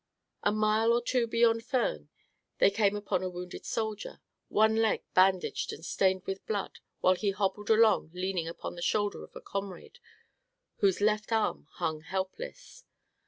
A 0.41 0.51
mile 0.51 0.93
or 0.93 1.03
two 1.03 1.27
beyond 1.27 1.63
Furnes 1.63 2.09
they 2.57 2.71
came 2.71 2.95
upon 2.95 3.21
a 3.21 3.29
wounded 3.29 3.67
soldier, 3.67 4.19
one 4.47 4.77
leg 4.77 5.03
bandaged 5.13 5.71
and 5.71 5.85
stained 5.85 6.23
with 6.25 6.43
blood 6.47 6.79
while 7.01 7.13
he 7.13 7.29
hobbled 7.29 7.69
along 7.69 8.09
leaning 8.11 8.47
upon 8.47 8.73
the 8.73 8.81
shoulder 8.81 9.23
of 9.23 9.35
a 9.35 9.41
comrade 9.41 9.99
whose 10.77 11.01
left 11.01 11.31
arm 11.31 11.67
hung 11.73 12.01
helpless. 12.01 12.83